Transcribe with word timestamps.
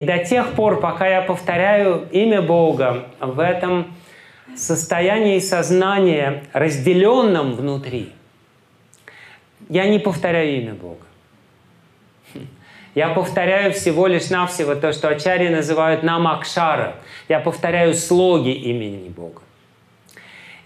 До 0.00 0.18
тех 0.18 0.52
пор, 0.52 0.78
пока 0.80 1.08
я 1.08 1.22
повторяю 1.22 2.06
имя 2.10 2.42
Бога 2.42 3.06
в 3.18 3.40
этом 3.40 3.94
состоянии 4.54 5.38
сознания, 5.38 6.44
разделенном 6.52 7.54
внутри, 7.54 8.12
я 9.70 9.88
не 9.88 9.98
повторяю 9.98 10.60
имя 10.60 10.74
Бога. 10.74 11.06
Я 12.94 13.08
повторяю 13.08 13.72
всего 13.72 14.06
лишь 14.06 14.28
навсего 14.28 14.74
то, 14.74 14.92
что 14.92 15.08
ачари 15.08 15.48
называют 15.48 16.02
намакшара. 16.02 16.96
Я 17.30 17.40
повторяю 17.40 17.94
слоги 17.94 18.52
имени 18.52 19.08
Бога. 19.08 19.40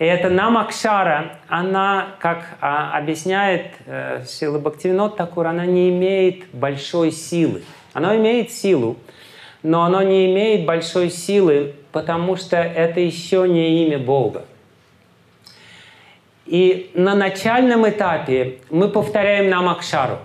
И 0.00 0.04
эта 0.04 0.28
намакшара, 0.28 1.38
она, 1.46 2.16
как 2.18 2.56
а, 2.60 2.96
объясняет 2.98 3.74
э, 3.86 4.24
Сила 4.26 4.58
Бхактивинод 4.58 5.16
Такур, 5.16 5.46
она 5.46 5.66
не 5.66 5.90
имеет 5.90 6.52
большой 6.52 7.12
силы. 7.12 7.62
Она 7.92 8.16
имеет 8.16 8.52
силу, 8.52 8.96
но 9.62 9.84
она 9.84 10.04
не 10.04 10.26
имеет 10.32 10.64
большой 10.64 11.10
силы, 11.10 11.74
потому 11.92 12.36
что 12.36 12.56
это 12.56 13.00
еще 13.00 13.46
не 13.48 13.84
имя 13.84 13.98
Бога. 13.98 14.44
И 16.46 16.90
на 16.94 17.14
начальном 17.14 17.88
этапе 17.88 18.58
мы 18.70 18.88
повторяем 18.88 19.50
намакшару. 19.50 20.18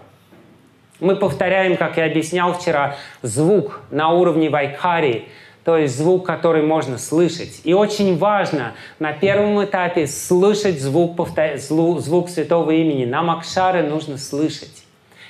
Мы 0.99 1.15
повторяем, 1.15 1.77
как 1.77 1.97
я 1.97 2.05
объяснял 2.05 2.53
вчера, 2.53 2.95
звук 3.21 3.81
на 3.91 4.11
уровне 4.11 4.49
вайкхари– 4.49 5.27
то 5.65 5.77
есть 5.77 5.97
звук, 5.97 6.27
который 6.27 6.61
можно 6.61 6.99
слышать. 6.99 7.61
И 7.63 7.73
очень 7.73 8.19
важно 8.19 8.73
на 8.99 9.13
первом 9.13 9.65
этапе 9.65 10.05
слышать 10.05 10.79
звук, 10.79 11.17
повтор... 11.17 11.57
звук 11.57 12.29
святого 12.29 12.69
имени. 12.69 13.05
Нам 13.05 13.31
акшары 13.31 13.81
нужно 13.81 14.19
слышать. 14.19 14.83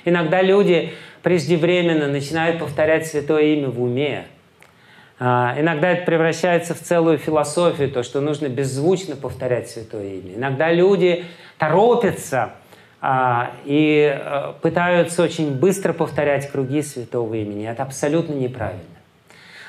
Иногда 0.04 0.42
люди 0.42 0.92
преждевременно 1.26 2.06
начинают 2.06 2.60
повторять 2.60 3.08
святое 3.08 3.54
имя 3.54 3.68
в 3.68 3.82
уме. 3.82 4.26
А, 5.18 5.56
иногда 5.58 5.90
это 5.90 6.06
превращается 6.06 6.72
в 6.72 6.78
целую 6.78 7.18
философию, 7.18 7.90
то, 7.90 8.04
что 8.04 8.20
нужно 8.20 8.48
беззвучно 8.48 9.16
повторять 9.16 9.68
святое 9.68 10.20
имя. 10.20 10.36
Иногда 10.36 10.70
люди 10.70 11.24
торопятся 11.58 12.50
а, 13.00 13.50
и 13.64 14.08
а, 14.08 14.52
пытаются 14.62 15.24
очень 15.24 15.50
быстро 15.58 15.92
повторять 15.92 16.48
круги 16.48 16.80
святого 16.80 17.34
имени. 17.34 17.68
Это 17.68 17.82
абсолютно 17.82 18.34
неправильно. 18.34 18.84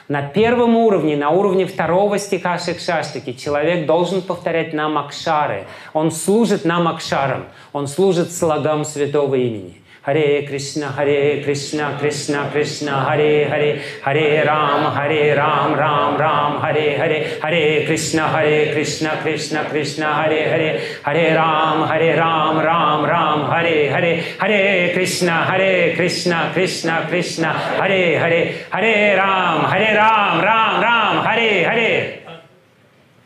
На 0.08 0.22
первом 0.22 0.76
уровне, 0.78 1.18
на 1.18 1.32
уровне 1.32 1.66
второго 1.66 2.20
стиха 2.20 2.60
Шикшаштики, 2.60 3.34
человек 3.34 3.88
должен 3.88 4.22
повторять 4.22 4.74
нам 4.74 4.96
Акшары. 5.00 5.66
Он 5.94 6.12
служит 6.12 6.66
нам 6.66 6.88
Акшарам, 6.88 7.46
он 7.74 7.88
служит 7.88 8.32
слогам 8.32 8.86
святого 8.86 9.34
имени. 9.34 9.82
Харе 10.07 10.43
Кришна, 10.43 10.89
Харе 10.89 11.43
Кришна, 11.45 11.97
Кришна 12.01 12.51
Кришна, 12.53 13.05
Харе 13.05 13.47
Харе, 13.49 13.83
Харе 14.03 14.43
Рам, 14.45 14.93
Харе 14.93 15.35
Рам, 15.35 15.75
Рам 15.75 16.17
Рам, 16.17 16.61
Харе 16.61 16.99
Харе, 16.99 17.39
Харе 17.41 17.87
Кришна, 17.87 18.29
Харе 18.29 18.73
Кришна, 18.73 19.11
Кришна 19.23 19.65
Кришна, 19.71 20.15
Харе 20.15 20.51
Харе, 20.51 20.81
Харе 21.05 21.35
Рам, 21.37 21.87
Харе 21.87 22.17
Рам, 22.17 22.59
Рам 22.59 23.05
Рам, 23.05 23.47
Харе 23.47 23.91
Харе, 23.93 24.25
Харе 24.41 24.93
Кришна, 24.93 25.47
Харе 25.47 25.95
Кришна, 25.97 26.51
Кришна 26.53 27.03
Кришна, 27.09 27.55
Харе 27.79 28.19
Харе, 28.19 28.55
Харе 28.73 29.17
Рам, 29.17 29.67
Харе 29.67 29.95
Рам, 29.95 30.41
Рам 30.41 30.83
Рам, 30.83 31.23
Харе 31.23 31.65
Харе. 31.65 32.23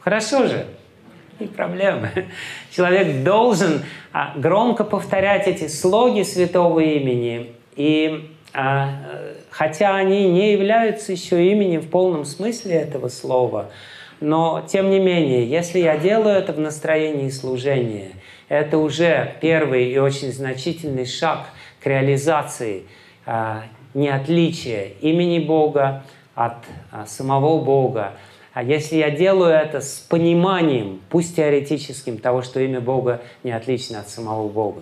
Хорошо 0.01 0.47
же? 0.47 0.67
И 1.42 1.47
проблемы. 1.56 2.09
Человек 2.72 3.23
должен 3.23 3.84
а, 4.14 4.34
громко 4.36 4.84
повторять 4.84 5.47
эти 5.47 5.67
слоги 5.67 6.23
святого 6.23 6.80
имени. 6.80 7.53
И 7.75 8.30
а, 8.53 8.89
хотя 9.50 9.95
они 9.95 10.30
не 10.30 10.53
являются 10.53 11.12
еще 11.12 11.52
именем 11.52 11.81
в 11.81 11.89
полном 11.89 12.25
смысле 12.25 12.75
этого 12.75 13.08
слова, 13.08 13.72
но 14.19 14.64
тем 14.67 14.92
не 14.92 15.00
менее, 15.00 15.50
если 15.50 15.80
я 15.80 15.97
делаю 15.97 16.36
это 16.36 16.53
в 16.53 16.59
настроении 16.59 17.30
служения, 17.30 18.12
это 18.50 18.78
уже 18.78 19.35
первый 19.41 19.91
и 19.91 19.97
очень 19.97 20.31
значительный 20.31 21.06
шаг 21.06 21.47
к 21.81 21.88
реализации 21.88 22.84
а, 23.25 23.63
не 23.94 24.09
отличия 24.09 24.90
имени 25.01 25.40
Бога 25.40 26.03
от 26.35 26.57
а, 26.91 27.06
самого 27.06 27.63
Бога, 27.63 28.13
а 28.53 28.63
если 28.63 28.97
я 28.97 29.09
делаю 29.12 29.53
это 29.53 29.79
с 29.79 30.00
пониманием, 30.09 31.01
пусть 31.09 31.35
теоретическим, 31.35 32.17
того, 32.17 32.41
что 32.41 32.59
имя 32.59 32.81
Бога 32.81 33.22
не 33.44 33.51
отлично 33.51 34.01
от 34.01 34.09
самого 34.09 34.50
Бога. 34.50 34.81